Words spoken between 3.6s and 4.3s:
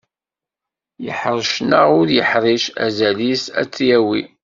t-yawi.